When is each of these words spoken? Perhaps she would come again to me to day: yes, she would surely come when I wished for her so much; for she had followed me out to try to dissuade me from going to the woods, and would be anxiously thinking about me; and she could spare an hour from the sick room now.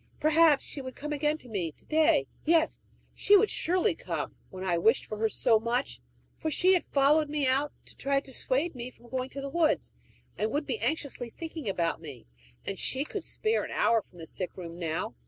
Perhaps 0.19 0.65
she 0.65 0.81
would 0.81 0.95
come 0.95 1.13
again 1.13 1.37
to 1.37 1.47
me 1.47 1.71
to 1.73 1.85
day: 1.85 2.25
yes, 2.43 2.81
she 3.13 3.37
would 3.37 3.51
surely 3.51 3.93
come 3.93 4.35
when 4.49 4.63
I 4.63 4.79
wished 4.79 5.05
for 5.05 5.19
her 5.19 5.29
so 5.29 5.59
much; 5.59 6.01
for 6.35 6.49
she 6.49 6.73
had 6.73 6.83
followed 6.83 7.29
me 7.29 7.45
out 7.45 7.71
to 7.85 7.95
try 7.95 8.19
to 8.19 8.25
dissuade 8.31 8.73
me 8.73 8.89
from 8.89 9.09
going 9.09 9.29
to 9.29 9.41
the 9.41 9.47
woods, 9.47 9.93
and 10.39 10.49
would 10.49 10.65
be 10.65 10.79
anxiously 10.81 11.29
thinking 11.29 11.69
about 11.69 12.01
me; 12.01 12.25
and 12.65 12.79
she 12.79 13.05
could 13.05 13.23
spare 13.23 13.63
an 13.63 13.69
hour 13.69 14.01
from 14.01 14.17
the 14.17 14.25
sick 14.25 14.57
room 14.57 14.79
now. 14.79 15.13